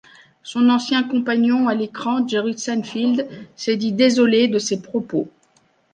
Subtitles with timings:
[0.41, 5.29] Son ancien compagnon à l'écran Jerry Seinfeld s'est dit désolé de ces propos.